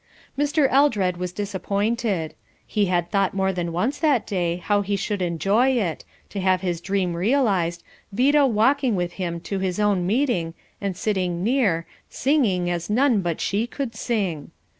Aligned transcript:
Mr. 0.35 0.67
Eldred 0.71 1.17
was 1.17 1.31
disappointed. 1.31 2.33
He 2.65 2.87
had 2.87 3.11
thought 3.11 3.35
more 3.35 3.53
than 3.53 3.71
once 3.71 3.99
that 3.99 4.25
day 4.25 4.55
how 4.57 4.81
he 4.81 4.95
should 4.95 5.21
enjoy 5.21 5.73
it; 5.79 6.03
to 6.29 6.39
have 6.41 6.61
his 6.61 6.81
dream 6.81 7.13
realized, 7.15 7.83
Vida 8.11 8.47
walking 8.47 8.95
with 8.95 9.13
him, 9.21 9.39
to 9.41 9.59
his 9.59 9.79
own 9.79 10.07
meeting, 10.07 10.55
and 10.81 10.97
sitting 10.97 11.43
near, 11.43 11.85
singing 12.09 12.67
as 12.67 12.89
none 12.89 13.21
but 13.21 13.39
she 13.39 13.67
could 13.67 13.93
sing. 13.93 14.49